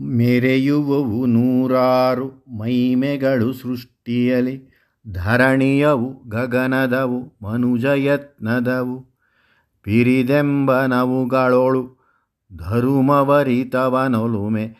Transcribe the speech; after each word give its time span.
ಮೆರೆಯುವವು 0.00 1.26
ನೂರಾರು 1.26 2.44
ಮೈಮೆಗಳು 2.58 3.52
ಸೃಷ್ಟಿಯಲಿ, 3.52 4.68
ಧರಣಿಯವು 5.10 6.28
ಗಗನದವು, 6.28 7.38
ಮನುಜಯತ್ನದವು, 7.42 9.16
ಪಿರಿದೆಂಬನವುಗಳೊಳು 9.82 11.98
ಧರುಮವರಿತವನೊಲುಮೆ, 12.56 14.76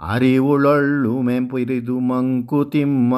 ಅರಿವುಳೊಳ್ಳುಮೆ 0.00 1.40
ಪಿರಿದು 1.40 2.00
ಮಂಕುತಿಮ್ಮ. 2.00 3.14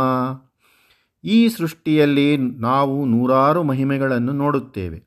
ಈ 1.24 1.48
ಸೃಷ್ಟಿಯಲ್ಲಿ 1.48 2.36
ನಾವು 2.36 3.06
ನೂರಾರು 3.06 3.62
ಮಹಿಮೆಗಳನ್ನು 3.62 4.32
ನೋಡುತ್ತೇವೆ, 4.32 5.02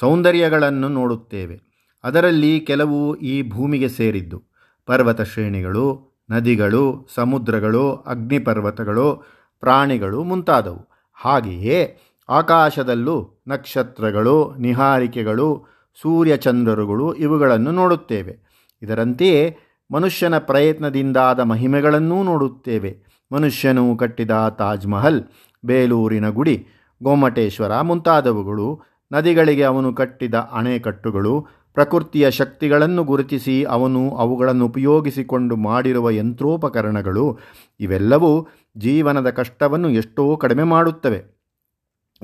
ಸೌಂದರ್ಯಗಳನ್ನು 0.00 0.88
ನೋಡುತ್ತೇವೆ. 0.88 1.60
ಅದರಲ್ಲಿ 2.04 2.60
ಕೆಲವು 2.60 3.14
ಈ 3.14 3.48
ಭೂಮಿಗೆ 3.48 3.88
ಸೇರಿದ್ದು. 3.88 4.49
ಪರ್ವತ 4.90 5.20
ಶ್ರೇಣಿಗಳು, 5.20 6.10
ನದಿಗಳು, 6.30 7.08
ಸಮುದ್ರಗಳು, 7.14 7.92
ಅಗ್ನಿಪರ್ವತಗಳು, 7.92 9.22
ಪ್ರಾಣಿಗಳು 9.60 10.22
ಮುಂತಾದವು. 10.22 10.88
ಹಾಗೆಯೇ 11.14 11.98
ಆಕಾಶದಲ್ಲೂ 12.28 13.42
ನಕ್ಷತ್ರಗಳು, 13.48 14.54
ನಿಹಾರಿಕೆಗಳು, 14.54 15.66
ಸೂರ್ಯಚಂದ್ರರುಗಳು 16.02 17.14
ಇವುಗಳನ್ನು 17.14 17.72
ನೋಡುತ್ತೇವೆ. 17.72 18.38
ಇದರಂತೆಯೇ 18.82 19.58
ಮನುಷ್ಯನ 19.94 20.38
ಪ್ರಯತ್ನದಿಂದಾದ 20.38 21.40
ಮಹಿಮೆಗಳನ್ನೂ 21.40 22.22
ನೋಡುತ್ತೇವೆ. 22.22 23.02
ಮನುಷ್ಯನು 23.32 23.96
ಕಟ್ಟಿದ 23.96 24.30
ತಾಜ್ 24.58 24.86
ಮಹಲ್, 24.86 25.22
ಬೇಲೂರಿನ 25.64 26.28
ಗುಡಿ, 26.28 26.66
ಗೋಮಟೇಶ್ವರ 27.02 27.80
ಮುಂತಾದವುಗಳು, 27.80 28.82
ನದಿಗಳಿಗೆ 29.12 29.62
ಅವನು 29.62 29.94
ಕಟ್ಟಿದ 29.94 30.34
ಅಣೆಕಟ್ಟುಗಳು 30.34 31.46
ಪ್ರಕೃತಿಯ 31.74 32.30
ಶಕ್ತಿಗಳನ್ನು 32.30 33.04
ಗುರುತಿಸಿ 33.04 33.64
ಅವನು 33.64 34.10
ಅವುಗಳನ್ನು 34.10 34.66
ಉಪಯೋಗಿಸಿಕೊಂಡು 34.66 35.56
ಮಾಡಿರುವ 35.56 36.10
ಯಂತ್ರೋಪಕರಣಗಳು, 36.10 37.38
ಇವೆಲ್ಲವೂ 37.80 38.48
ಜೀವನದ 38.76 39.30
ಕಷ್ಟವನ್ನು 39.30 39.90
ಎಷ್ಟೋ 39.90 40.36
ಕಡಿಮೆ 40.36 40.62
ಮಾಡುತ್ತವೆ. 40.62 41.40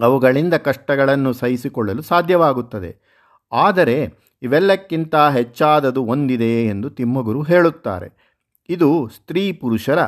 ಅವುಗಳಿಂದ 0.03 0.55
ಕಷ್ಟಗಳನ್ನು 0.55 1.33
ಸಹಿಸಿಕೊಳ್ಳಲು 1.33 2.03
ಸಾಧ್ಯವಾಗುತ್ತದೆ. 2.03 3.17
ಆದರೆ 3.53 4.15
ಇವೆಲ್ಲಕ್ಕಿಂತ 4.43 5.15
ಹೆಚ್ಚಾದದು 5.15 6.05
ಒಂದಿದೆ 6.05 6.67
ಎಂದು 6.67 6.91
ತಿಮ್ಮಗುರು 6.91 7.43
ಹೇಳುತ್ತಾರೆ. 7.43 8.37
ಇದು 8.69 9.09
ಸ್ತ್ರೀ 9.09 9.53
ಪುರುಷರ 9.53 9.99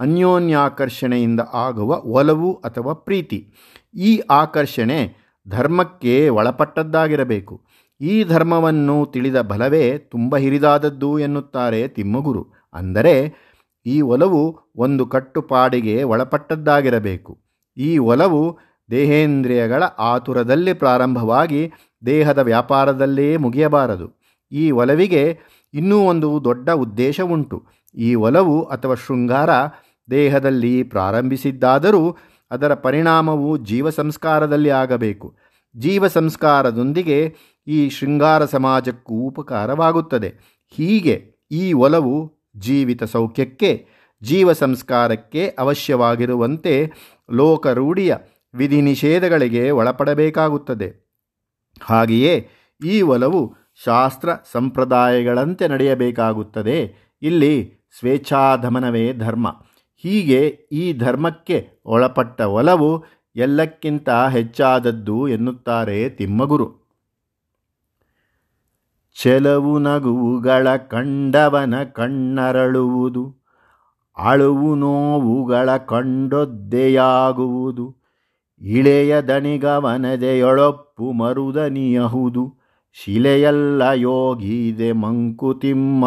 ಅನ್ಯೋನ್ಯಾಕರ್ಷಣೆಯಿಂದ 0.00 1.40
ಆಗುವ 1.52 1.96
ಒಲವು 1.96 2.54
ಅಥವಾ 2.54 2.92
ಪ್ರೀತಿ. 2.92 3.52
ಈ 3.94 4.18
ಆಕರ್ಷಣೆ 4.30 5.14
ಧರ್ಮಕ್ಕೆ 5.48 6.28
ಒಳಪಟ್ಟದ್ದಾಗಿರಬೇಕು. 6.28 7.67
ಈ 8.00 8.24
ಧರ್ಮವನ್ನು 8.24 9.06
ತಿಳಿದ 9.06 9.40
ಬಲವೇ 9.40 9.98
ತುಂಬ 9.98 10.36
ಹಿರಿದಾದದ್ದು 10.36 11.18
ಎನ್ನುತ್ತಾರೆ 11.18 11.88
ತಿಮ್ಮಗುರು. 11.88 12.46
ಅಂದರೆ 12.74 13.14
ಈ 13.86 14.00
ಒಲವು 14.00 14.70
ಒಂದು 14.76 15.06
ಕಟ್ಟುಪಾಡಿಗೆ 15.06 16.02
ಒಳಪಟ್ಟದ್ದಾಗಿರಬೇಕು. 16.02 17.38
ಈ 17.76 17.98
ಒಲವು 17.98 18.58
ದೇಹೇಂದ್ರಿಯಗಳ 18.90 19.82
ಆತುರದಲ್ಲಿ 19.82 20.72
ಪ್ರಾರಂಭವಾಗಿ 20.72 21.72
ದೇಹದ 22.06 22.38
ವ್ಯಾಪಾರದಲ್ಲೇ 22.38 23.36
ಮುಗಿಯಬಾರದು. 23.36 24.06
ಈ 24.52 24.70
ಒಲವಿಗೆ 24.70 25.38
ಇನ್ನೂ 25.74 25.98
ಒಂದು 25.98 26.44
ದೊಡ್ಡ 26.44 26.70
ಉದ್ದೇಶ 26.70 27.20
ಉಂಟು 27.20 27.66
ಈ 27.94 28.14
ಒಲವು 28.14 28.62
ಅಥವಾ 28.62 28.94
ಶೃಂಗಾರ 28.94 29.50
ದೇಹದಲ್ಲಿ 30.10 30.82
ಪ್ರಾರಂಭಿಸಿದ್ದಾದರೂ 30.82 32.16
ಅದರ 32.50 32.74
ಪರಿಣಾಮವು 32.74 33.56
ಜೀವ 33.56 33.90
ಸಂಸ್ಕಾರದಲ್ಲಿ 33.90 34.70
ಆಗಬೇಕು. 34.70 35.34
ಜೀವ 35.76 36.08
ಸಂಸ್ಕಾರದೊಂದಿಗೆ 36.08 37.36
ಈ 37.68 37.88
ಶೃಂಗಾರ 37.88 38.44
ಸಮಾಜಕ್ಕೂ 38.44 39.14
ಉಪಕಾರವಾಗುತ್ತದೆ. 39.14 40.34
ಹೀಗೆ 40.70 41.34
ಈ 41.50 41.72
ಒಲವು 41.72 42.32
ಜೀವಿತ 42.56 43.04
ಸೌಖ್ಯಕ್ಕೆ, 43.04 43.86
ಜೀವ 44.22 44.52
ಸಂಸ್ಕಾರಕ್ಕೆ 44.52 45.48
ಅವಶ್ಯವಾಗಿರುವಂತೆ 45.58 46.90
ಲೋಕರೂಢಿಯ 47.32 48.14
ವಿಧಿ 48.54 48.80
ನಿಷೇಧಗಳಿಗೆ 48.80 49.70
ಒಳಪಡಬೇಕಾಗುತ್ತದೆ. 49.70 51.08
ಹಾಗೆಯೇ 51.82 52.48
ಈ 52.84 53.02
ಒಲವು 53.02 53.54
ಶಾಸ್ತ್ರ 53.84 54.28
ಸಂಪ್ರದಾಯಗಳಂತೆ 54.52 55.68
ನಡೆಯಬೇಕಾಗುತ್ತದೆ. 55.68 56.94
ಇಲ್ಲಿ 57.22 57.74
ಸ್ವೇಚ್ಛಾಧಮನವೇ 57.98 59.12
ಧರ್ಮ. 59.12 59.48
ಹೀಗೆ 59.96 60.48
ಈ 60.72 60.92
ಧರ್ಮಕ್ಕೆ 60.92 61.68
ಒಳಪಟ್ಟ 61.84 62.40
ಒಲವು 62.40 63.04
ಎಲ್ಲಕ್ಕಿಂತ 63.36 64.10
ಹೆಚ್ಚಾದದ್ದು 64.10 65.28
ಎನ್ನುತ್ತಾರೆ 65.28 66.08
ತಿಮ್ಮಗುರು. 66.08 66.87
ಚೆಲವು 69.22 69.78
ನಗುವುಗಳ 69.78 70.76
ಕಂಡವನ 70.76 71.82
ಕಣ್ಣರಳುವುದು, 71.82 73.44
ಅಳುವು 74.16 74.74
ನೋವುಗಳ 74.74 75.76
ಕಂಡೊದ್ದೆಯಾಗುವುದು, 75.76 77.96
ಇಳೆಯ 78.60 79.22
ದಣಿಗವನದೆಯೊಳಪ್ಪು 79.22 81.12
ಮರುದನಿಯಹುದು 81.12 82.58
ಶಿಲೆಯಲ್ಲ 82.92 83.82
ಯೋಗಿದೆ 83.94 84.92
ಮಂಕುತಿಮ್ಮ. 84.92 86.04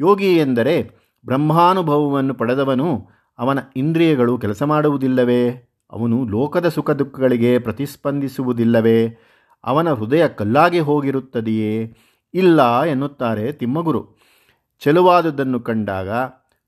ಯೋಗಿ 0.00 0.36
ಎಂದರೆ 0.36 0.90
ಬ್ರಹ್ಮಾನುಭವವನ್ನು 1.26 2.34
ಪಡೆದವನು, 2.34 3.08
ಅವನ 3.38 3.58
ಇಂದ್ರಿಯಗಳು 3.76 4.38
ಕೆಲಸ 4.38 4.62
ಮಾಡುವುದಿಲ್ಲವೇ? 4.62 5.72
ಅವನು 5.92 6.28
ಲೋಕದ 6.28 6.68
ಸುಖ 6.68 6.90
ದುಃಖಗಳಿಗೆ 6.90 7.58
ಪ್ರತಿಸ್ಪಂದಿಸುವುದಿಲ್ಲವೇ? 7.58 9.18
ಅವನ 9.64 9.92
ಹೃದಯ 9.92 10.28
ಕಲ್ಲಾಗಿ 10.28 10.80
ಹೋಗಿರುತ್ತದೆಯೇ? 10.80 11.96
ಇಲ್ಲ 12.36 12.82
ಎನ್ನುತ್ತಾರೆ 12.82 13.52
ತಿಮ್ಮಗುರು. 13.52 14.16
ಚೆಲುವಾದುದನ್ನು 14.80 15.60
ಕಂಡಾಗ, 15.60 16.08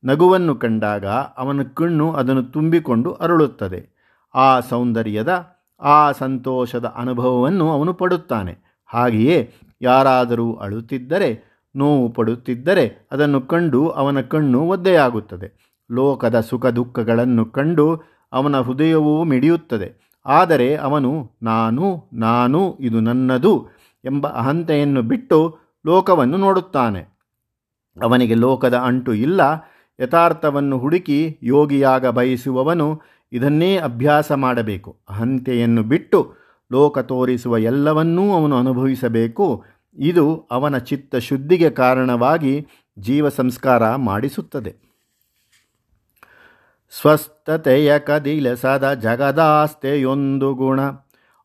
ನಗುವನ್ನು 0.04 0.54
ಕಂಡಾಗ 0.56 1.06
ಅವನ 1.06 1.62
ಕಣ್ಣು 1.62 2.12
ಅದನ್ನು 2.12 2.42
ತುಂಬಿಕೊಂಡು 2.42 3.12
ಅರಳುತ್ತದೆ. 3.12 3.80
ಆ 4.34 4.60
ಸೌಂದರ್ಯದ, 4.60 5.46
ಆ 5.80 6.12
ಸಂತೋಷದ 6.12 6.84
ಅನುಭವವನ್ನು 6.84 7.70
ಅವನು 7.70 7.94
ಪಡುತ್ತಾನೆ. 7.94 8.56
ಹಾಗೆಯೇ 8.86 9.54
ಯಾರಾದರೂ 9.82 10.54
ಅಳುತ್ತಿದ್ದರೆ, 10.54 11.48
ನೋವು 11.76 12.08
ಪಡುತ್ತಿದ್ದರೆ 12.08 13.08
ಅದನ್ನು 13.12 13.40
ಕಂಡು 13.40 13.88
ಅವನ 13.88 14.20
ಕಣ್ಣು 14.20 14.60
ಒದ್ದೆಯಾಗುತ್ತದೆ. 14.60 15.76
ಲೋಕದ 15.92 16.40
ಸುಖ 16.40 16.66
ದುಃಖಗಳನ್ನು 16.66 17.46
ಕಂಡು 17.46 18.02
ಅವನ 18.32 18.60
ಹೃದಯವೂ 18.60 19.24
ಮಿಡಿಯುತ್ತದೆ. 19.24 20.16
ಆದರೆ 20.26 20.76
ಅವನು, 20.76 21.30
ನಾನು 21.42 22.04
ನಾನು, 22.12 22.76
ಇದು 22.80 23.00
ನನ್ನದು 23.00 23.77
ಎಂಬ 24.04 24.26
ಅಹಂತೆಯನ್ನು 24.26 25.02
ಬಿಟ್ಟು 25.02 25.58
ಲೋಕವನ್ನು 25.86 26.36
ನೋಡುತ್ತಾನೆ. 26.36 27.18
ಅವನಿಗೆ 28.02 28.34
ಲೋಕದ 28.34 28.76
ಅಂಟು 28.76 29.14
ಇಲ್ಲ. 29.14 29.40
ಯಥಾರ್ಥವನ್ನು 30.00 30.78
ಹುಡುಕಿ 30.78 31.38
ಯೋಗಿಯಾಗ 31.42 32.06
ಬಯಸುವವನು 32.06 33.00
ಇದನ್ನೇ 33.32 33.76
ಅಭ್ಯಾಸ 33.78 34.32
ಮಾಡಬೇಕು. 34.32 34.96
ಅಹಂತೆಯನ್ನು 35.10 35.82
ಬಿಟ್ಟು 35.82 36.34
ಲೋಕ 36.72 36.98
ತೋರಿಸುವ 36.98 37.58
ಎಲ್ಲವನ್ನೂ 37.58 38.32
ಅವನು 38.32 38.58
ಅನುಭವಿಸಬೇಕು. 38.58 39.64
ಇದು 39.96 40.46
ಅವನ 40.50 40.78
ಚಿತ್ತ 40.78 41.16
ಶುದ್ಧಿಗೆ 41.16 41.70
ಕಾರಣವಾಗಿ 41.70 42.66
ಜೀವ 42.98 43.28
ಸಂಸ್ಕಾರ 43.28 43.96
ಮಾಡಿಸುತ್ತದೆ. 43.96 44.76
ಸ್ವಸ್ಥತೆಯ 47.00 47.98
ಕದಿಲಸದ 47.98 48.94
ಜಗದಾಸ್ತೆಯೊಂದು 48.94 50.54
ಗುಣ. 50.54 50.80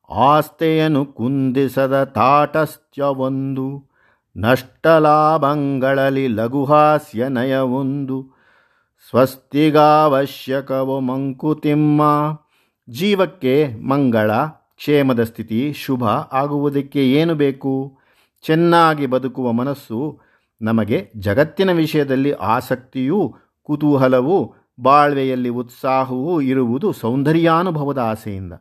ಆಸ್ತೆಯನ್ನು 0.10 1.06
ಕುಂದಿಸದ 1.06 2.04
ತಾಟಸ್ಥ್ಯವೊಂದು, 2.04 3.90
ನಷ್ಟಲಾಭಗಳಲ್ಲಿ 4.38 6.28
ಲಘುಹಾಸ್ಯ 6.28 7.28
ನಯವೊಂದು, 7.28 8.32
ಸ್ವಸ್ತಿಗಾವಶ್ಯಕವೋ 9.10 11.00
ಮಂಕುತಿಮ್ಮ. 11.00 12.02
ಜೀವಕ್ಕೆ 12.90 13.76
ಮಂಗಳ, 13.76 14.32
ಕ್ಷೇಮದ 14.76 15.24
ಸ್ಥಿತಿ 15.24 15.74
ಶುಭ 15.74 16.04
ಆಗುವುದಕ್ಕೆ 16.32 17.12
ಏನು 17.12 17.36
ಬೇಕು? 17.36 17.98
ಚೆನ್ನಾಗಿ 18.42 19.08
ಬದುಕುವ 19.08 19.52
ಮನಸ್ಸು, 19.52 20.20
ನಮಗೆ 20.62 21.12
ಜಗತ್ತಿನ 21.18 21.72
ವಿಷಯದಲ್ಲಿ 21.72 22.32
ಆಸಕ್ತಿಯೂ, 22.32 23.34
ಕುತೂಹಲವೂ, 23.64 24.56
ಬಾಳ್ವೆಯಲ್ಲಿ 24.80 25.50
ಉತ್ಸಾಹವೂ 25.50 26.42
ಇರುವುದು 26.42 26.92
ಸೌಂದರ್ಯಾನುಭವದ 26.94 27.98
ಆಸೆಯಿಂದ. 27.98 28.54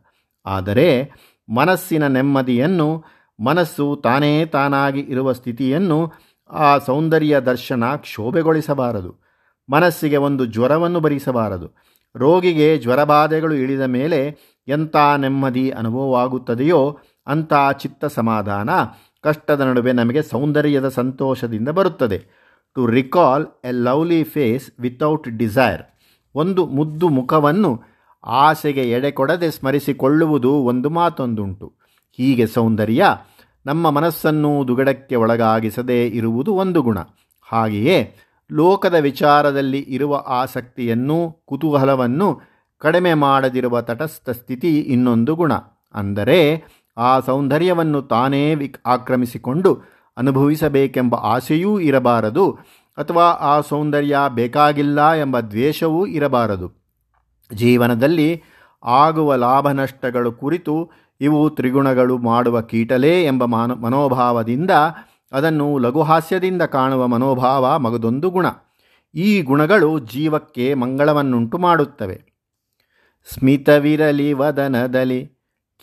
ಆದರೆ 0.45 1.11
ಮನಸ್ಸಿನ 1.49 2.07
ನೆಮ್ಮದಿಯನ್ನು 2.07 3.03
ಮನಸ್ಸು 3.39 4.01
ತಾನೇ 4.03 4.45
ತಾನಾಗಿ 4.45 4.99
ಇರುವ 4.99 5.31
ಸ್ಥಿತಿಯನ್ನು 5.31 6.13
ಆ 6.49 6.77
ಸೌಂದರ್ಯ 6.77 7.39
ದರ್ಶನ 7.39 7.83
ಕ್ಷೋಭೆಗೊಳಿಸಬಾರದು. 7.95 9.15
ಮನಸ್ಸಿಗೆ 9.69 10.17
ಒಂದು 10.17 10.45
ಜ್ವರವನ್ನು 10.45 10.99
ಭರಿಸಬಾರದು. 10.99 11.71
ರೋಗಿಗೆ 12.15 12.77
ಜ್ವರಬಾಧೆಗಳು 12.77 13.53
ಇಳಿದ 13.53 13.81
ಮೇಲೆ 13.81 14.37
ಎಂಥ 14.67 14.95
ನೆಮ್ಮದಿ 15.17 15.69
ಅನುಭವವಾಗುತ್ತದೆಯೋ 15.69 16.99
ಅಂಥ 17.27 17.53
ಚಿತ್ತ 17.77 18.05
ಸಮಾಧಾನ 18.05 18.69
ಕಷ್ಟದ 19.23 19.61
ನಡುವೆ 19.61 19.91
ನಮಗೆ 19.91 20.21
ಸೌಂದರ್ಯದ 20.21 20.87
ಸಂತೋಷದಿಂದ 20.89 21.69
ಬರುತ್ತದೆ. 21.69 22.17
To 22.73 22.85
recall 22.87 23.47
a 23.65 23.71
lovely 23.71 24.23
face 24.23 24.71
without 24.79 25.29
desire 25.29 25.81
ಒಂದು 26.35 26.65
ಮುದ್ದು 26.65 27.09
ಮುಖವನ್ನು 27.09 27.92
ಆಸೆಗೆ 28.25 28.89
ಎಡೆಕೊಡದೆ 28.89 29.51
ಸ್ಮರಿಸಿಕೊಳ್ಳುವುದು 29.51 30.53
ಒಂದು 30.53 30.89
ಮಾತೊಂದುಂಟು. 30.89 31.73
ಹೀಗೆ 32.17 32.47
ಸೌಂದರ್ಯ 32.47 33.05
ನಮ್ಮ 33.65 33.89
ಮನಸ್ಸನ್ನು 33.89 34.67
ದುಗಡಕ್ಕೆ 34.67 35.15
ಒಳಗಾಗಿಸದೇ 35.15 36.07
ಇರುವುದು 36.07 36.53
ಒಂದು 36.53 36.81
ಗುಣ. 36.81 36.97
ಹಾಗೆಯೇ 37.43 38.15
ಲೋಕದ 38.51 38.93
ವಿಚಾರದಲ್ಲಿ 38.93 39.79
ಇರುವ 39.79 40.15
ಆಸಕ್ತಿಯನ್ನು 40.15 41.43
ಕುತೂಹಲವನ್ನು 41.45 42.41
ಕಡಿಮೆ 42.79 43.13
ಮಾಡದಿರುವ 43.13 43.81
ತಟಸ್ಥ 43.81 44.29
ಸ್ಥಿತಿ 44.29 44.79
ಇನ್ನೊಂದು 44.79 45.35
ಗುಣ. 45.35 45.53
ಅಂದರೆ 45.93 46.63
ಆ 46.97 47.19
ಸೌಂದರ್ಯವನ್ನು 47.19 48.01
ತಾನೇ 48.01 48.55
ವಿ 48.55 48.73
ಆಕ್ರಮಿಸಿಕೊಂಡು 48.85 49.81
ಅನುಭವಿಸಬೇಕೆಂಬ 50.17 51.15
ಆಸೆಯೂ 51.15 51.79
ಇರಬಾರದು 51.79 52.51
ಅಥವಾ 52.97 53.23
ಆ 53.23 53.61
ಸೌಂದರ್ಯ 53.61 54.17
ಬೇಕಾಗಿಲ್ಲ 54.29 55.13
ಎಂಬ 55.13 55.39
ದ್ವೇಷವೂ 55.39 56.05
ಇರಬಾರದು. 56.05 56.82
ಜೀವನದಲ್ಲಿ 57.53 58.43
ಆಗುವ 58.83 59.35
ಲಾಭ 59.35 59.71
ನಷ್ಟಗಳು 59.71 60.31
ಕುರಿತು 60.31 60.91
ಇವು 61.21 61.49
ತ್ರಿಗುಣಗಳು 61.49 62.17
ಮಾಡುವ 62.17 62.61
ಕೀಟಲೇ 62.61 63.25
ಎಂಬ 63.25 63.43
ಮಾನ, 63.45 63.73
ಮನೋಭಾವದಿಂದ 63.73 64.71
ಅದನ್ನು 65.31 65.77
ಲಘುಹಾಸ್ಯದಿಂದ 65.77 66.61
ಕಾಣುವ 66.61 67.07
ಮನೋಭಾವ 67.07 67.79
ಮಗದೊಂದು 67.79 68.29
ಗುಣ. 68.29 68.45
ಈ 69.15 69.41
ಗುಣಗಳು 69.41 69.99
ಜೀವಕ್ಕೆ 69.99 70.73
ಮಂಗಳವನ್ನುಂಟು 70.73 71.57
ಮಾಡುತ್ತವೆ. 71.57 72.21
ಸ್ಮಿತವಿರಲಿ 73.33 74.33
ವದನದಲ್ಲಿ, 74.33 75.25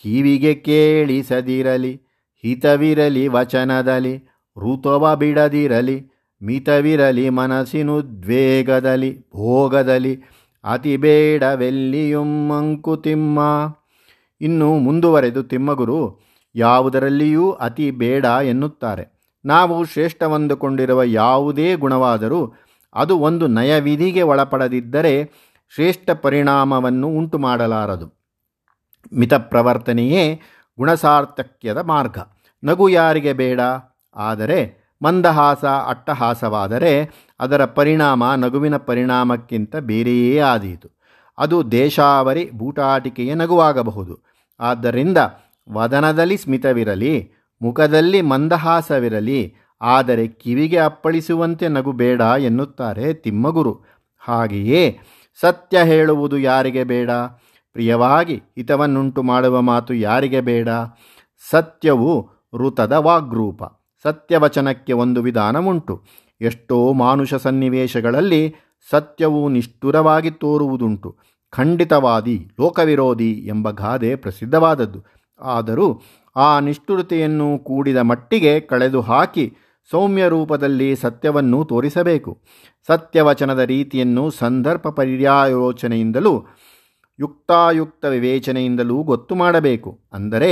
ಕಿವಿಗೆ 0.02 0.54
ಕೇಳಿಸದಿರಲಿ, 0.54 2.02
ಹಿತವಿರಲಿ 2.42 3.28
ವಚನದಲ್ಲಿ 3.28 4.18
ಋತವ 4.56 5.16
ಬಿಡದಿರಲಿ, 5.16 6.10
ಮಿತವಿರಲಿ 6.42 7.30
ಮನಸ್ಸಿನುದ್ವೇಗದಲ್ಲಿ 7.30 9.20
ಭೋಗದಲ್ಲಿ 9.20 10.22
ಅತಿ 10.64 10.96
ಬೇಡವೆಲ್ಲಿಯೂ 10.96 12.24
ಮಂಕುತಿಮ್ಮ. 12.24 13.40
ಇನ್ನು 14.40 14.78
ಮುಂದುವರೆದು 14.78 15.42
ತಿಮ್ಮಗುರು, 15.42 16.20
ಯಾವುದರಲ್ಲಿಯೂ 16.54 17.52
ಅತಿ 17.52 17.90
ಬೇಡ 17.90 18.24
ಎನ್ನುತ್ತಾರೆ. 18.24 19.20
ನಾವು 19.44 19.84
ಶ್ರೇಷ್ಠವೆಂದುಕೊಂಡಿರುವ 19.84 21.02
ಯಾವುದೇ 21.02 21.74
ಗುಣವಾದರೂ 21.74 22.54
ಅದು 22.94 23.18
ಒಂದು 23.18 23.46
ನಯವಿಧಿಗೆ 23.46 24.22
ಒಳಪಡದಿದ್ದರೆ 24.22 25.30
ಶ್ರೇಷ್ಠ 25.74 26.10
ಪರಿಣಾಮವನ್ನು 26.10 27.08
ಉಂಟು 27.08 27.38
ಮಾಡಲಾರದು 27.38 28.20
ಮಿತಪ್ರವರ್ತನೆಯೇ 29.12 30.40
ಗುಣಸಾರ್ಥಕ್ಯದ 30.78 31.78
ಮಾರ್ಗ. 31.78 32.18
ನಗು 32.64 32.88
ಯಾರಿಗೆ 32.88 33.32
ಬೇಡ? 33.32 33.60
ಆದರೆ 34.16 34.79
ಮಂದಹಾಸ, 35.02 35.64
ಅಟ್ಟಹಾಸವಾದರೆ 35.64 37.10
ಅದರ 37.40 37.64
ಪರಿಣಾಮ 37.64 38.34
ನಗುವಿನ 38.34 38.76
ಪರಿಣಾಮಕ್ಕಿಂತ 38.76 39.76
ಬೇರೆಯೇ 39.76 40.38
ಆದೀತು. 40.38 40.88
ಅದು 41.38 41.72
ದೇಶಾವರಿ 41.72 42.50
ಬೂಟಾಟಿಕೆಯ 42.50 43.34
ನಗುವಾಗಬಹುದು. 43.34 44.18
ಆದ್ದರಿಂದ 44.60 45.18
ವದನದಲ್ಲಿ 45.72 46.36
ಸ್ಮಿತವಿರಲಿ, 46.36 47.32
ಮುಖದಲ್ಲಿ 47.62 48.22
ಮಂದಹಾಸವಿರಲಿ, 48.22 49.54
ಆದರೆ 49.80 50.26
ಕಿವಿಗೆ 50.26 50.78
ಅಪ್ಪಳಿಸುವಂತೆ 50.78 51.68
ನಗು 51.68 51.92
ಬೇಡ 51.92 52.20
ಎನ್ನುತ್ತಾರೆ 52.20 53.14
ತಿಮ್ಮಗುರು. 53.14 53.80
ಹಾಗೆಯೇ 54.18 54.98
ಸತ್ಯ 55.40 55.82
ಹೇಳುವುದು 55.84 56.38
ಯಾರಿಗೆ 56.38 56.84
ಬೇಡ? 56.84 57.10
ಪ್ರಿಯವಾಗಿ 57.72 58.34
ಹಿತವನ್ನುಂಟು 58.34 59.22
ಮಾಡುವ 59.22 59.60
ಮಾತು 59.60 59.94
ಯಾರಿಗೆ 59.94 60.40
ಬೇಡ? 60.40 60.68
ಸತ್ಯವು 61.50 62.30
ಋತದ 62.54 62.92
ವಾಗ್ರೂಪ. 62.92 63.62
ಸತ್ಯವಚನಕ್ಕೆ 64.02 64.92
ಒಂದು 64.92 65.22
ವಿಧಾನವುಂಟು. 65.22 66.02
ಎಷ್ಟೋ 66.40 66.92
ಮಾನುಷ 66.92 67.34
ಸನ್ನಿವೇಶಗಳಲ್ಲಿ 67.34 68.54
ಸತ್ಯವು 68.90 69.48
ನಿಷ್ಠುರವಾಗಿ 69.48 70.30
ತೋರುವುದುಂಟು. 70.30 71.16
ಖಂಡಿತವಾದಿ, 71.50 72.48
ಲೋಕವಿರೋಧಿ 72.60 73.32
ಎಂಬ 73.32 73.70
ಗಾದೆ 73.70 74.16
ಪ್ರಸಿದ್ಧವಾದದ್ದು. 74.16 75.04
ಆದರೂ 75.40 76.02
ಆ 76.36 76.60
ನಿಷ್ಠುರತೆಯನ್ನು 76.60 77.58
ಕೂಡಿದ 77.58 77.96
ಮಟ್ಟಿಗೆ 77.96 78.60
ಕಳೆದು 78.60 79.00
ಹಾಕಿ 79.00 79.56
ಸೌಮ್ಯ 79.90 80.28
ರೂಪದಲ್ಲಿ 80.28 80.96
ಸತ್ಯವನ್ನು 80.96 81.64
ತೋರಿಸಬೇಕು. 81.64 82.38
ಸತ್ಯವಚನದ 82.86 83.58
ರೀತಿಯನ್ನು 83.58 84.30
ಸಂದರ್ಭ 84.30 84.80
ಪರ್ಯಾಯೋಚನೆಯಿಂದಲೂ 84.80 86.46
ಯುಕ್ತಾಯುಕ್ತ 87.20 88.04
ವಿವೇಚನೆಯಿಂದಲೂ 88.04 88.96
ಗೊತ್ತು 89.02 89.34
ಮಾಡಬೇಕು. 89.34 89.90
ಅಂದರೆ 90.12 90.50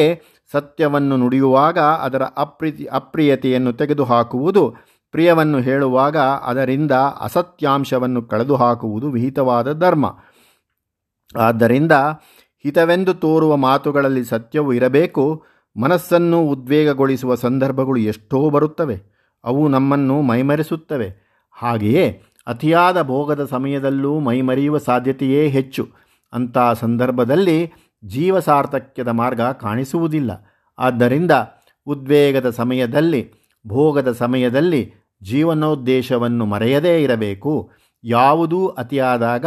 ಸತ್ಯವನ್ನು 0.53 1.17
ನುಡಿಯುವಾಗ 1.17 1.79
ಅದರ 1.79 2.23
ಅಪ್ರೀತಿ 2.37 2.85
ಅಪ್ರಿಯತೆಯನ್ನು 2.85 3.73
ತೆಗೆದುಹಾಕುವುದು, 3.73 4.77
ಪ್ರಿಯವನ್ನು 5.15 5.59
ಹೇಳುವಾಗ 5.59 6.17
ಅದರಿಂದ 6.17 6.95
ಅಸತ್ಯಾಂಶವನ್ನು 7.21 8.23
ಕಳೆದುಹಾಕುವುದು 8.23 9.11
ವಿಹಿತವಾದ 9.11 9.73
ಧರ್ಮ. 9.79 10.07
ಆದ್ದರಿಂದ 11.37 11.93
ಹಿತವೆಂದು 12.65 13.15
ತೋರುವ 13.15 13.57
ಮಾತುಗಳಲ್ಲಿ 13.57 14.25
ಸತ್ಯವು 14.25 14.73
ಇರಬೇಕು, 14.73 15.25
ಮನಸ್ಸನ್ನು 15.77 16.39
ಉದ್ವೇಗಗೊಳಿಸುವ 16.49 17.35
ಸಂದರ್ಭಗಳು 17.35 17.97
ಎಷ್ಟೋ 17.97 18.51
ಬರುತ್ತವೆ, 18.51 18.97
ಅವು 19.45 19.69
ನಮ್ಮನ್ನು 19.69 20.23
ಮೈಮರೆಸುತ್ತವೆ. 20.23 21.09
ಹಾಗೆಯೇ 21.57 22.23
ಅತಿಯಾದ 22.47 22.99
ಭೋಗದ 23.03 23.45
ಸಮಯದಲ್ಲೂ 23.45 24.13
ಮೈಮರೆಯುವ 24.19 24.79
ಸಾಧ್ಯತೆಯೇ 24.79 25.49
ಹೆಚ್ಚು. 25.49 25.85
ಅಂಥ 26.33 26.59
ಸಂದರ್ಭದಲ್ಲಿ 26.75 27.73
ಜೀವಸಾರ್ಥಕ್ಯದ 28.05 29.09
ಮಾರ್ಗ 29.09 29.41
ಕಾಣಿಸುವುದಿಲ್ಲ. 29.41 30.53
ಆದ್ದರಿಂದ 30.79 31.31
ಉದ್ವೇಗದ 31.87 32.51
ಸಮಯದಲ್ಲಿ, 32.51 33.33
ಭೋಗದ 33.67 34.13
ಸಮಯದಲ್ಲಿ 34.13 34.95
ಜೀವನೋದ್ದೇಶವನ್ನು 35.23 36.47
ಮರೆಯದೇ 36.47 37.03
ಇರಬೇಕು. 37.03 37.71
ಯಾವುದೂ 38.05 38.69
ಅತಿಯಾದಾಗ 38.69 39.47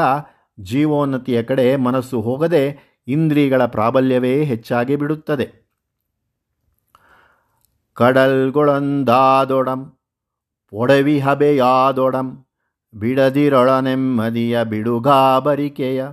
ಜೀವೋನ್ನತಿಯ 0.60 1.44
ಕಡೆ 1.44 1.76
ಮನಸ್ಸು 1.76 2.22
ಹೋಗದೆ 2.22 2.78
ಇಂದ್ರಿಯಗಳ 3.08 3.66
ಪ್ರಾಬಲ್ಯವೇ 3.66 4.44
ಹೆಚ್ಚಾಗಿ 4.44 4.96
ಬಿಡುತ್ತದೆ. 4.96 5.70
ಕಡಲ್ಗೊಳಂದಾದೊಡಂ 7.94 9.98
ಒಡವಿ 10.74 11.20
ಹಬೆಯಾದೊಡಂ 11.20 12.46
ಬಿಡದಿರೊಳನೆಮ್ಮದಿಯ 12.94 14.64
ಬಿಡುಗಾಬರಿಕೆಯ 14.64 16.06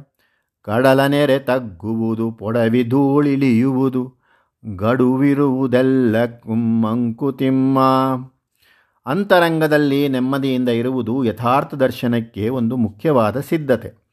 ಕಡಲ 0.62 1.06
ನೆರೆ 1.06 1.38
ತಗ್ಗುವುದು, 1.38 2.30
ಪೊಡವಿ 2.30 2.84
ಧೂಳಿಳಿಯುವುದು 2.84 4.14
ಗಡುವಿರುವುದೆಲ್ಲ 4.76 6.26
ಕುಮ್ಮಂಕುತಿಮ್ಮ 6.26 7.78
ಅಂತರಂಗದಲ್ಲಿ 9.06 10.08
ನೆಮ್ಮದಿಯಿಂದ 10.08 10.68
ಇರುವುದು 10.68 11.24
ಯಥಾರ್ಥ 11.24 11.74
ದರ್ಶನಕ್ಕೆ 11.74 12.48
ಒಂದು 12.48 12.76
ಮುಖ್ಯವಾದ 12.76 13.40
ಸಿದ್ಧತೆ. 13.40 14.08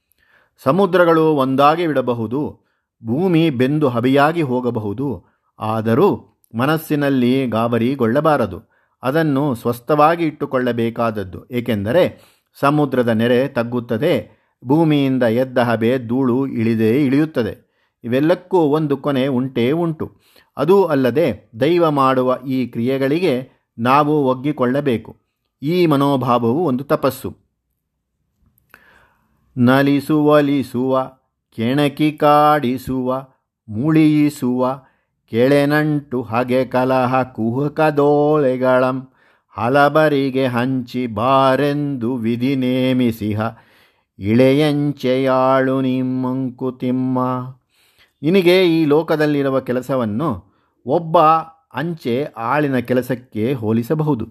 ಸಮುದ್ರಗಳು 0.64 1.36
ಒಂದಾಗಿ 1.36 1.88
ಬಿಡಬಹುದು, 1.88 2.60
ಭೂಮಿ 3.06 3.50
ಬೆಂದು 3.50 3.90
ಹಬಿಯಾಗಿ 3.90 4.42
ಹೋಗಬಹುದು, 4.42 5.26
ಆದರೂ 5.60 6.40
ಮನಸ್ಸಿನಲ್ಲಿ 6.56 7.48
ಗಾಬರಿಗೊಳ್ಳಬಾರದು. 7.48 8.76
ಅದನ್ನು 9.04 9.56
ಸ್ವಸ್ಥವಾಗಿ 9.56 10.24
ಇಟ್ಟುಕೊಳ್ಳಬೇಕಾದದ್ದು 10.24 11.50
ಏಕೆಂದರೆ 11.50 12.36
ಸಮುದ್ರದ 12.60 13.08
ನೆರೆ 13.08 13.48
ತಗ್ಗುತ್ತದೆ 13.48 14.35
ಭೂಮಿಯಿಂದ 14.66 15.24
ಎದ್ದ 15.24 15.58
ಹಬೆ 15.58 15.98
ಧೂಳು 16.08 16.48
ಇಳಿದೇ 16.48 17.06
ಇಳಿಯುತ್ತದೆ. 17.06 17.66
ಇವೆಲ್ಲಕ್ಕೂ 18.04 18.58
ಒಂದು 18.58 18.98
ಕೊನೆ 18.98 19.28
ಉಂಟೇ 19.28 19.72
ಉಂಟು. 19.72 20.18
ಅದೂ 20.58 20.84
ಅಲ್ಲದೆ 20.84 21.52
ದೈವ 21.60 21.90
ಮಾಡುವ 21.90 22.40
ಈ 22.48 22.68
ಕ್ರಿಯೆಗಳಿಗೆ 22.68 23.50
ನಾವು 23.78 24.26
ಒಗ್ಗಿಕೊಳ್ಳಬೇಕು. 24.26 25.16
ಈ 25.62 25.86
ಮನೋಭಾವವು 25.86 26.66
ಒಂದು 26.66 26.84
ತಪಸ್ಸು. 26.84 27.38
ನಲಿಸುವಲಿಸುವ 29.58 31.12
ಕೆಣಕಿ 31.56 32.12
ಕಾಡಿಸುವ, 32.12 33.28
ಮುಳಿಯಿಸುವ, 33.70 34.82
ಕೆಳೆನಂಟು 35.26 36.22
ಹಗೆ 36.22 36.66
ಕಲಹ 36.66 37.24
ಕುಹಕದೋಳೆಗಳಂ 37.24 39.10
ಹಲಬರಿಗೆ 39.50 40.48
ಹಂಚಿ 40.48 41.08
ಬಾರೆಂದು 41.08 42.16
ವಿಧಿ 42.16 42.56
ನೇಮಿಸಿಹ. 42.56 43.42
ಇಳೆಯಂಚೆಯಾಳು 44.20 45.82
ನಿಮ್ಮಂಕುತಿಮ್ಮ 45.82 47.20
ನಿನಗೆ 48.22 48.82
ಈ 48.82 48.86
ಲೋಕದಲ್ಲಿರುವ 48.86 49.60
ಕೆಲಸವನ್ನು 49.60 50.56
ಒಬ್ಬ 50.86 51.18
ಅಂಚೆ 51.74 52.24
ಆಳಿನ 52.24 52.80
ಕೆಲಸಕ್ಕೆ 52.80 53.54
ಹೋಲಿಸಬಹುದು. 53.54 54.26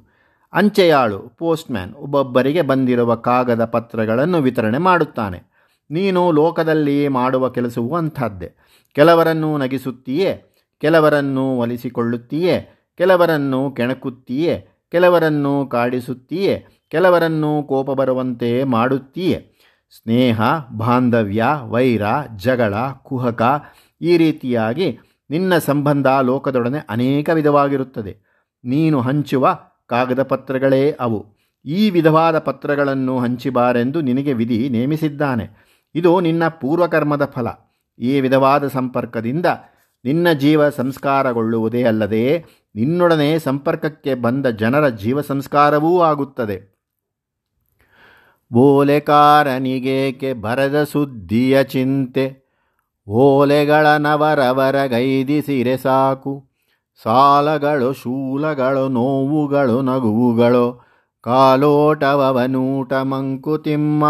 ಅಂಚೆಯಾಳು, 0.52 1.18
ಪೋಸ್ಟ್ಮ್ಯಾನ್, 1.18 1.94
ಒಬ್ಬೊಬ್ಬರಿಗೆ 1.94 2.62
ಬಂದಿರುವ 2.62 3.14
ಕಾಗದ 3.14 3.64
ಪತ್ರಗಳನ್ನು 3.64 4.38
ವಿತರಣೆ 4.38 4.78
ಮಾಡುತ್ತಾನೆ. 4.78 5.42
ನೀನು 5.90 6.32
ಲೋಕದಲ್ಲಿ 6.32 7.08
ಮಾಡುವ 7.08 7.48
ಕೆಲಸವು 7.48 7.96
ಅಂಥದ್ದೇ. 7.96 8.52
ಕೆಲವರನ್ನು 8.94 9.58
ನಗಿಸುತ್ತೀಯೇ, 9.58 10.56
ಕೆಲವರನ್ನು 10.80 11.58
ಒಲಿಸಿಕೊಳ್ಳುತ್ತೀಯೇ, 11.58 12.86
ಕೆಲವರನ್ನು 12.96 13.70
ಕೆಣಕುತ್ತೀಯೇ, 13.70 14.68
ಕೆಲವರನ್ನು 14.90 15.66
ಕಾಡಿಸುತ್ತೀಯೇ, 15.66 16.66
ಕೆಲವರನ್ನು 16.88 17.62
ಕೋಪ 17.62 17.90
ಬರುವಂತೆ 17.90 18.64
ಮಾಡುತ್ತೀಯೇ. 18.64 19.53
ಸ್ನೇಹ, 19.98 20.40
ಬಾಂಧವ್ಯ, 20.76 21.44
ವೈರ, 21.62 22.02
ಜಗಳ, 22.36 22.74
ಕುಹಕ 23.02 23.42
ಈ 24.00 24.16
ರೀತಿಯಾಗಿ 24.16 24.98
ನಿನ್ನ 25.30 25.58
ಸಂಬಂಧ 25.58 26.06
ಲೋಕದೊಡನೆ 26.06 26.78
ಅನೇಕ 26.90 27.30
ವಿಧವಾಗಿರುತ್ತದೆ. 27.34 28.16
ನೀನು 28.64 29.00
ಹಂಚುವ 29.00 29.58
ಕಾಗದ 29.86 30.22
ಪತ್ರಗಳೇ 30.22 30.92
ಅವು. 30.92 31.26
ಈ 31.64 31.90
ವಿಧವಾದ 31.90 32.38
ಪತ್ರಗಳನ್ನು 32.38 33.18
ಹಂಚಿಬಾರೆಂದು 33.18 34.00
ನಿನಗೆ 34.00 34.32
ವಿಧಿ 34.32 34.68
ನೇಮಿಸಿದ್ದಾನೆ. 34.68 35.48
ಇದು 35.94 36.20
ನಿನ್ನ 36.20 36.48
ಪೂರ್ವಕರ್ಮದ 36.48 37.24
ಫಲ. 37.24 37.46
ಈ 37.98 38.20
ವಿಧವಾದ 38.20 38.68
ಸಂಪರ್ಕದಿಂದ 38.68 39.46
ನಿನ್ನ 40.04 40.32
ಜೀವ 40.32 40.68
ಸಂಸ್ಕಾರಗೊಳ್ಳುವುದೇ 40.68 41.82
ಅಲ್ಲದೆ 41.82 42.44
ನಿನ್ನೊಡನೆ 42.74 43.38
ಸಂಪರ್ಕಕ್ಕೆ 43.38 44.14
ಬಂದ 44.14 44.46
ಜನರ 44.46 44.88
ಜೀವ 44.88 45.20
ಸಂಸ್ಕಾರವೂ 45.20 46.00
ಆಗುತ್ತದೆ. 46.00 46.73
ಓಲೆಕಾರನಿಗೇಕೆ 48.54 50.32
ಬರದ 50.32 50.84
ಸುದ್ದಿಯ 50.84 51.64
ಚಿಂತೆ? 51.64 52.50
ಓಲೆಗಳ 53.08 53.86
ನವರವರ 53.86 54.86
ಗೈದಿಸಿರೆ 54.86 55.76
ಸಾಕು. 55.76 56.48
ಸಾಲಗಳು, 57.02 57.92
ಶೂಲಗಳು, 57.92 58.88
ನೋವುಗಳು, 58.88 59.82
ನಗುವುಗಳು. 59.82 60.84
ಕಾಲೋಟವನೂಟ 61.22 62.92
ಮಂಕುತಿಮ್ಮ 62.92 64.04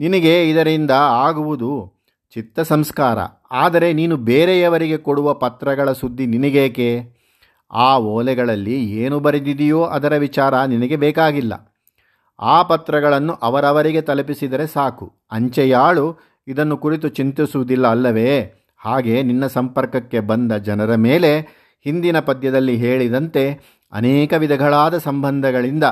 ನಿನಗೆ 0.00 0.50
ಇದರಿಂದ 0.50 0.90
ಆಗುವುದು 0.90 1.92
ಚಿತ್ತ 2.34 2.60
ಸಂಸ್ಕಾರ 2.60 3.18
ಆದರೆ 3.50 3.92
ನೀನು 3.92 4.16
ಬೇರೆಯವರಿಗೆ 4.16 4.96
ಕೊಡುವ 4.96 5.34
ಪತ್ರಗಳ 5.34 5.92
ಸುದ್ದಿ 5.92 6.26
ನಿನಗೇಕೆ? 6.26 7.16
ಆ 7.72 7.98
ಓಲೆಗಳಲ್ಲಿ 7.98 8.92
ಏನು 8.92 9.20
ಬರೆದಿದೆಯೋ 9.20 9.82
ಅದರ 9.82 10.16
ವಿಚಾರ 10.16 10.64
ನಿನಗೆ 10.64 10.96
ಬೇಕಾಗಿಲ್ಲ. 10.96 11.72
ಆ 12.40 12.62
ಪತ್ರಗಳನ್ನು 12.62 13.32
ಅವರವರಿಗೆ 13.32 14.02
ತಲುಪಿಸಿದರೆ 14.02 14.66
ಸಾಕು. 14.66 15.12
ಅಂಚೆಯಾಳು 15.30 16.16
ಇದನ್ನು 16.46 16.76
ಕುರಿತು 16.76 17.08
ಚಿಂತಿಸುವುದಿಲ್ಲ 17.08 17.88
ಅಲ್ಲವೇ? 17.88 18.52
ಹಾಗೆ 18.76 19.22
ನಿನ್ನ 19.22 19.46
ಸಂಪರ್ಕಕ್ಕೆ 19.46 20.20
ಬಂದ 20.20 20.52
ಜನರ 20.52 20.94
ಮೇಲೆ 20.94 21.40
ಹಿಂದಿನ 21.84 22.20
ಪದ್ಯದಲ್ಲಿ 22.20 22.76
ಹೇಳಿದಂತೆ 22.76 23.60
ಅನೇಕ 23.92 24.32
ವಿಧಗಳಾದ 24.32 24.98
ಸಂಬಂಧಗಳಿಂದ 24.98 25.84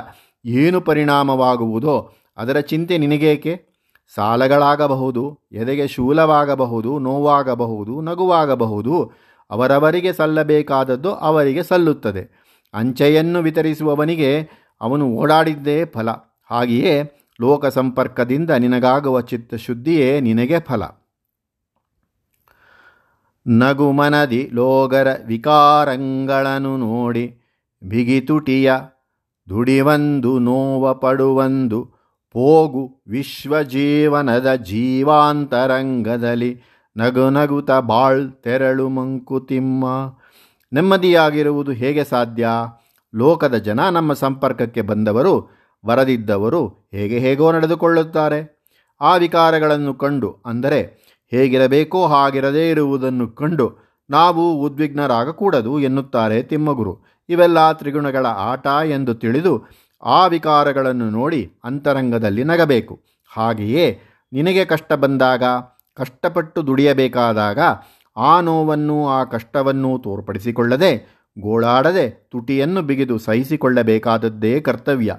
ಏನು 0.44 0.80
ಪರಿಣಾಮವಾಗುವುದೋ 0.80 2.14
ಅದರ 2.36 2.60
ಚಿಂತೆ 2.60 2.98
ನಿನಗೇಕೆ? 2.98 3.74
ಸಾಲಗಳಾಗಬಹುದು, 4.14 5.38
ಎದೆಗೆ 5.52 5.88
ಶೂಲವಾಗಬಹುದು, 5.88 6.98
ನೋವಾಗಬಹುದು, 6.98 8.00
ನಗುವಾಗಬಹುದು, 8.00 9.12
ಅವರವರಿಗೆ 9.50 10.12
ಸಲ್ಲಬೇಕಾದದ್ದು 10.12 11.12
ಅವರಿಗೆ 11.12 11.62
ಸಲ್ಲುತ್ತದೆ. 11.62 12.44
ಅಂಚೆಯನ್ನು 12.74 13.42
ವಿತರಿಸುವವನಿಗೆ 13.42 14.48
ಅವನು 14.80 15.08
ಓಡಾಡಿದ್ದೇ 15.16 15.84
ಫಲ. 15.84 16.08
ಹಾಗೆಯೇ 16.50 17.12
ಲೋಕ 17.40 17.66
ಸಂಪರ್ಕದಿಂದ 17.66 18.50
ನಿನಗಾಗುವ 18.50 19.20
ಚಿತ್ತಶುದ್ಧಿಯೇ 19.20 20.20
ನಿನಗೆ 20.20 20.60
ಫಲ. 20.60 20.82
ನಗುಮನದಿ 23.46 24.50
ಲೋಗರ 24.52 25.08
ವಿಕಾರಂಗಳನ್ನು 25.26 26.76
ನೋಡಿ 26.76 27.40
ಬಿಗಿತುಟಿಯ 27.88 28.72
ದುಡಿವಂದು 29.48 30.38
ನೋವ 30.38 30.94
ಪಡುವಂದು 30.94 31.94
ಹೋಗು 32.32 33.02
ವಿಶ್ವಜೀವನದ 33.08 34.54
ಜೀವಾಂತರಂಗದಲ್ಲಿ 34.54 36.62
ನಗು 36.96 37.30
ನಗುತ 37.30 37.70
ಬಾಳ್ 37.70 38.32
ತೆರಳು 38.32 38.88
ಮಂಕುತಿಮ್ಮ 38.88 39.84
ನೆಮ್ಮದಿಯಾಗಿರುವುದು 40.72 41.72
ಹೇಗೆ 41.72 42.04
ಸಾಧ್ಯ? 42.04 42.48
ಲೋಕದ 43.14 43.54
ಜನ 43.54 43.88
ನಮ್ಮ 43.88 44.12
ಸಂಪರ್ಕಕ್ಕೆ 44.12 44.82
ಬಂದವರು 44.82 45.53
ಬರದಿದ್ದವರು 45.84 46.62
ಹೇಗೆ 46.92 47.18
ಹೇಗೋ 47.18 47.46
ನಡೆದುಕೊಳ್ಳುತ್ತಾರೆ. 47.52 48.40
ಆ 49.00 49.16
ವಿಕಾರಗಳನ್ನು 49.16 49.94
ಕಂಡು 49.94 50.30
ಅಂದರೆ 50.46 50.80
ಹೇಗಿರಬೇಕೋ 51.32 52.06
ಹಾಗಿರದೇ 52.06 52.70
ಇರುವುದನ್ನು 52.70 53.26
ಕಂಡು 53.40 53.66
ನಾವು 54.10 54.42
ಉದ್ವಿಗ್ನರಾಗಕೂಡದು 54.60 55.72
ಎನ್ನುತ್ತಾರೆ 55.80 56.42
ತಿಮ್ಮಗುರು. 56.42 56.94
ಇವೆಲ್ಲ 57.28 57.72
ತ್ರಿಗುಣಗಳ 57.72 58.26
ಆಟ 58.50 58.66
ಎಂದು 58.86 59.14
ತಿಳಿದು 59.14 59.52
ಆ 60.02 60.26
ವಿಕಾರಗಳನ್ನು 60.26 61.10
ನೋಡಿ 61.10 61.42
ಅಂತರಂಗದಲ್ಲಿ 61.64 62.44
ನಗಬೇಕು. 62.44 62.94
ಹಾಗೆಯೇ 63.32 63.86
ನಿನಗೆ 64.32 64.64
ಕಷ್ಟ 64.64 64.92
ಬಂದಾಗ, 64.92 65.44
ಕಷ್ಟಪಟ್ಟು 65.96 66.66
ದುಡಿಯಬೇಕಾದಾಗ 66.66 67.58
ಆ 68.16 68.40
ನೋವನ್ನು 68.40 68.96
ಆ 69.08 69.20
ಕಷ್ಟವನ್ನು 69.24 69.90
ತೋರ್ಪಡಿಸಿಕೊಳ್ಳದೆ, 69.98 70.92
ಗೋಳಾಡದೆ 71.38 72.06
ತುಟಿಯನ್ನು 72.32 72.82
ಬಿಗಿದು 72.82 73.18
ಸಹಿಸಿಕೊಳ್ಳಬೇಕಾದದ್ದೇ 73.18 74.60
ಕರ್ತವ್ಯ. 74.60 75.12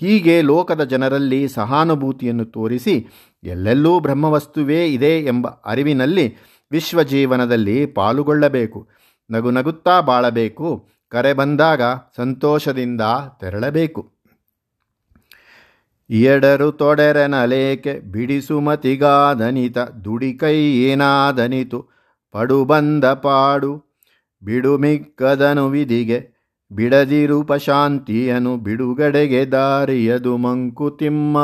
ಹೀಗೆ 0.00 0.42
ಲೋಕದ 0.42 0.84
ಜನರಲ್ಲಿ 0.84 1.48
ಸಹಾನುಭೂತಿಯನ್ನು 1.48 2.44
ತೋರಿಸಿ 2.44 3.06
ಎಲ್ಲೆಲ್ಲೂ 3.44 4.00
ಬ್ರಹ್ಮವಸ್ತುವೇ 4.00 4.86
ಇದೆ 4.86 5.18
ಎಂಬ 5.18 5.48
ಅರಿವಿನಲ್ಲಿ 5.48 6.36
ವಿಶ್ವಜೀವನದಲ್ಲಿ 6.70 7.86
ಪಾಲುಗೊಳ್ಳಬೇಕು 7.86 8.88
ನಗು 9.30 9.50
ನಗುತ್ತಾ 9.50 10.00
ಬಾಳಬೇಕು, 10.00 10.88
ಕರೆ 11.08 11.32
ಬಂದಾಗ 11.32 11.82
ಸಂತೋಷದಿಂದ 12.16 13.00
ತೆರಳಬೇಕು. 13.40 14.12
ಎಡರು 16.10 16.72
ತೊಡೆರನಲೇಕೆ 16.72 18.00
ಬಿಡಿಸುಮತಿಗಾದನಿತ 18.00 19.78
ದುಡಿಕೈ 19.78 20.56
ಏನಾದನಿತು, 20.82 21.88
ಪಡು 22.32 22.64
ಬಂದ 22.64 23.04
ಪಾಡು, 23.04 23.72
ಬಿಡುಮಿಕ್ಕದನು 24.42 25.68
ವಿಧಿಗೆ 25.68 26.37
ಬಿಡದಿರೂಪ 26.72 27.52
ಶಾಂತಿಯನು 27.52 28.56
ಬಿಡುಗಡೆಗೆ 28.56 29.44
ದಾರಿಯದು 29.44 30.36
ಮಂಕುತಿಮ್ಮ. 30.36 31.38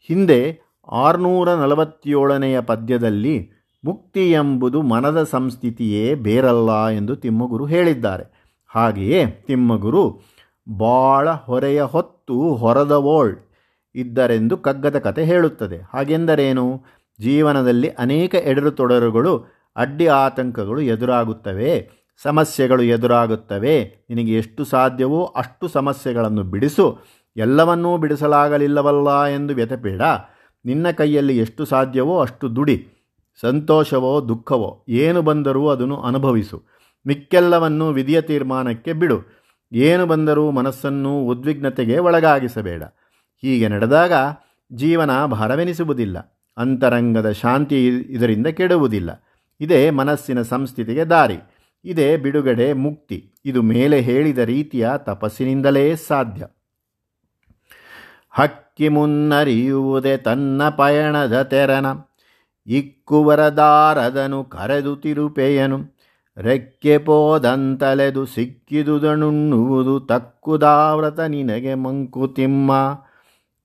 ಹಿಂದೆ 0.00 0.60
ಆರುನೂರ 0.88 1.54
ನಲವತ್ತೇಳನೆಯ 1.54 2.60
ಪದ್ಯದಲ್ಲಿ 2.60 3.50
ಮುಕ್ತಿ 3.84 4.32
ಎಂಬುದು 4.32 4.82
ಮನದ 4.82 5.22
ಸಂಸ್ಥಿತಿಯೇ 5.22 6.14
ಬೇರಲ್ಲ 6.14 6.88
ಎಂದು 6.88 7.16
ತಿಮ್ಮಗುರು 7.16 7.66
ಹೇಳಿದ್ದಾರೆ. 7.66 8.52
ಹಾಗೆಯೇ 8.66 9.26
ತಿಮ್ಮಗುರು, 9.26 10.20
ಬಾಳ 10.76 11.30
ಹೊರೆಯ 11.30 11.82
ಹೊತ್ತು 11.82 12.54
ಹೊರದವೋಳ್ 12.54 13.36
ಇದ್ದರೆಂದು 13.94 14.56
ಕಗ್ಗದ 14.56 14.98
ಕತೆ 14.98 15.24
ಹೇಳುತ್ತದೆ. 15.24 15.76
ಹಾಗೆಂದರೇನು? 15.92 16.82
ಜೀವನದಲ್ಲಿ 17.20 17.88
ಅನೇಕ 17.88 18.34
ಎಡರುತೊಡರುಗಳು, 18.34 19.46
ಅಡ್ಡಿ 19.76 20.06
ಆತಂಕಗಳು 20.06 20.80
ಎದುರಾಗುತ್ತವೆ. 20.80 22.01
ಸಮಸ್ಯೆಗಳು 22.22 22.82
ಎದುರಾಗುತ್ತವೆ. 22.82 24.06
ನಿನಗೆ 24.10 24.34
ಎಷ್ಟು 24.34 24.64
ಸಾಧ್ಯವೋ 24.64 25.24
ಅಷ್ಟು 25.24 25.68
ಸಮಸ್ಯೆಗಳನ್ನು 25.68 26.42
ಬಿಡಿಸು. 26.42 26.98
ಎಲ್ಲವನ್ನೂ 27.36 27.98
ಬಿಡಿಸಲಾಗಲಿಲ್ಲವಲ್ಲ 27.98 29.24
ಎಂದು 29.24 29.54
ವ್ಯಥಪೇಡ. 29.54 30.02
ನಿನ್ನ 30.64 30.90
ಕೈಯಲ್ಲಿ 30.90 31.38
ಎಷ್ಟು 31.38 31.64
ಸಾಧ್ಯವೋ 31.64 32.20
ಅಷ್ಟು 32.20 32.56
ದುಡಿ. 32.56 32.88
ಸಂತೋಷವೋ 33.40 34.28
ದುಃಖವೋ 34.28 34.84
ಏನು 34.88 35.22
ಬಂದರೂ 35.22 35.68
ಅದನ್ನು 35.68 35.96
ಅನುಭವಿಸು. 35.96 36.62
ಮಿಕ್ಕೆಲ್ಲವನ್ನು 37.06 37.90
ವಿಧಿಯ 37.90 38.20
ತೀರ್ಮಾನಕ್ಕೆ 38.20 38.92
ಬಿಡು. 38.92 39.22
ಏನು 39.72 40.06
ಬಂದರೂ 40.06 40.50
ಮನಸ್ಸನ್ನು 40.50 41.20
ಉದ್ವಿಗ್ನತೆಗೆ 41.20 41.98
ಒಳಗಾಗಿಸಬೇಡ. 41.98 42.82
ಹೀಗೆ 43.42 43.68
ನಡೆದಾಗ 43.68 44.12
ಜೀವನ 44.72 45.26
ಭಾರವೆನಿಸುವುದಿಲ್ಲ. 45.26 46.44
ಅಂತರಂಗದ 46.56 47.30
ಶಾಂತಿ 47.30 47.88
ಇದರಿಂದ 47.88 48.46
ಕೆಡುವುದಿಲ್ಲ. 48.46 49.24
ಇದೇ 49.60 49.90
ಮನಸ್ಸಿನ 49.90 50.42
ಸಂಸ್ಥಿತಿಗೆ 50.42 51.04
ದಾರಿ. 51.04 51.38
ಇದೇ 51.84 52.16
ಬಿಡುಗಡೆ 52.16 52.72
ಮುಕ್ತಿ. 52.72 53.32
ಇದು 53.44 53.62
ಮೇಲೆ 53.62 54.00
ಹೇಳಿದ 54.00 54.38
ರೀತಿಯ 54.38 54.90
ತಪಸ್ಸಿನಿಂದಲೇ 54.96 55.96
ಸಾಧ್ಯ. 55.96 56.46
ಹಕ್ಕಿ 58.30 58.88
ಮುನ್ನರಿಯುವುದೇ 58.88 60.16
ತನ್ನ 60.16 60.68
ಪಯಣದ 60.68 61.42
ತೆರನ. 61.42 61.86
ಇಕ್ಕುವರದಾರದನು 62.66 64.44
ಕರೆದು 64.44 64.96
ತಿರುಪೆಯನು. 64.96 65.78
ರೆಕ್ಕೆ 66.36 66.98
ಪೋದಂತಲೆದು 66.98 68.26
ಸಿಕ್ಕಿದುದನುಣ್ಣುವುದು 68.26 70.00
ತಕ್ಕುದಾವ್ರತ 70.00 71.20
ನಿನಗೆ 71.20 71.74
ಮಂಕುತಿಮ್ಮ. 71.74 72.72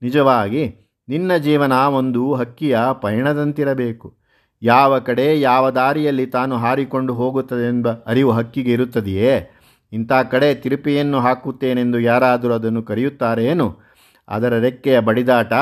ನಿಜವಾಗಿ 0.01 0.75
ನಿನ್ನ 1.09 1.38
ಜೀವನ 1.38 1.71
ಒಂದು 1.74 2.33
ಹಕ್ಕಿಯ 2.33 2.79
ಪಯಣದಂತಿರಬೇಕು. 3.01 4.16
ಯಾವ 4.61 4.99
ಕಡೆ 4.99 5.41
ಯಾವ 5.41 5.69
ದಾರಿಯಲ್ಲಿ 5.69 6.25
ತಾನು 6.25 6.57
ಹಾರಿಕೊಂಡು 6.57 7.13
ಹೋಗುತ್ತದೆಂಬ 7.13 7.87
ಅರಿವು 7.89 8.31
ಹಕ್ಕಿಗೆ 8.31 8.73
ಇರುತ್ತದೆಯೇ? 8.73 9.51
ಇಂಥ 9.93 10.11
ಕಡೆ 10.31 10.55
ತಿರುಪಿಯನ್ನು 10.55 11.19
ಹಾಕುತ್ತೇನೆಂದು 11.19 11.99
ಯಾರಾದರೂ 11.99 12.53
ಅದನ್ನು 12.53 12.83
ಕರೆಯುತ್ತಾರೇನು? 12.83 13.77
ಅದರ 14.27 14.59
ರೆಕ್ಕೆಯ 14.59 14.99
ಬಡಿದಾಟ 14.99 15.53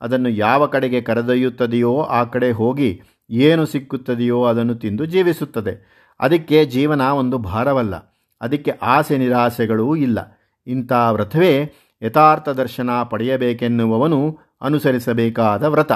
ಅದನ್ನು 0.00 0.28
ಯಾವ 0.28 0.66
ಕಡೆಗೆ 0.66 1.00
ಕರೆದೊಯ್ಯುತ್ತದೆಯೋ 1.00 2.02
ಆ 2.02 2.24
ಕಡೆ 2.24 2.50
ಹೋಗಿ 2.50 3.02
ಏನು 3.30 3.66
ಸಿಕ್ಕುತ್ತದೆಯೋ 3.66 4.44
ಅದನ್ನು 4.44 4.74
ತಿಂದು 4.74 5.04
ಜೀವಿಸುತ್ತದೆ. 5.04 6.06
ಅದಕ್ಕೆ 6.20 6.64
ಜೀವನ 6.64 7.00
ಒಂದು 7.00 7.38
ಭಾರವಲ್ಲ. 7.38 8.16
ಅದಕ್ಕೆ 8.40 8.72
ಆಸೆ 8.82 9.18
ನಿರಾಸೆಗಳೂ 9.18 9.96
ಇಲ್ಲ. 9.96 10.40
ಇಂಥ 10.66 10.92
ವ್ರತವೇ 11.10 11.72
ಯಥಾರ್ಥ 12.02 12.48
ದರ್ಶನ 12.48 12.90
ಪಡೆಯಬೇಕೆನ್ನುವವನು 13.10 14.38
ಅನುಸರಿಸಬೇಕಾದ 14.62 15.62
ವ್ರತ. 15.62 15.92